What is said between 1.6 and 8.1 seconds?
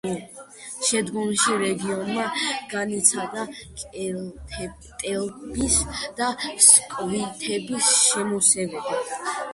რეგიონმა განიცადა კელტების და სკვითების